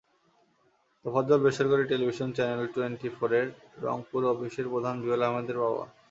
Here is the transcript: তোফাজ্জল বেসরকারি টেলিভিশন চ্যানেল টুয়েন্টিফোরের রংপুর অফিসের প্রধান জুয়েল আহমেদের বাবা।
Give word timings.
তোফাজ্জল 1.05 1.39
বেসরকারি 1.43 1.83
টেলিভিশন 1.87 2.29
চ্যানেল 2.37 2.61
টুয়েন্টিফোরের 2.73 3.47
রংপুর 3.83 4.21
অফিসের 4.25 4.67
প্রধান 4.73 4.95
জুয়েল 5.03 5.21
আহমেদের 5.25 5.57
বাবা। 5.63 5.83